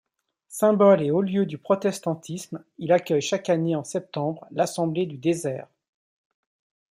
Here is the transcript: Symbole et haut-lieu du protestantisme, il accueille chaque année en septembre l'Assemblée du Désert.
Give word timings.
Symbole 0.49 1.03
et 1.03 1.11
haut-lieu 1.11 1.45
du 1.45 1.59
protestantisme, 1.59 2.63
il 2.79 2.91
accueille 2.91 3.21
chaque 3.21 3.51
année 3.51 3.75
en 3.75 3.83
septembre 3.83 4.47
l'Assemblée 4.49 5.05
du 5.05 5.19
Désert. 5.19 5.67